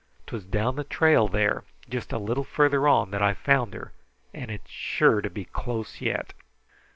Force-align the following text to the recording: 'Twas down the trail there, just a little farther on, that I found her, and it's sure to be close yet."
'Twas 0.25 0.43
down 0.45 0.75
the 0.77 0.83
trail 0.83 1.27
there, 1.27 1.63
just 1.87 2.11
a 2.11 2.17
little 2.17 2.43
farther 2.43 2.87
on, 2.87 3.11
that 3.11 3.21
I 3.21 3.35
found 3.35 3.75
her, 3.75 3.93
and 4.33 4.49
it's 4.49 4.71
sure 4.71 5.21
to 5.21 5.29
be 5.29 5.45
close 5.45 6.01
yet." 6.01 6.33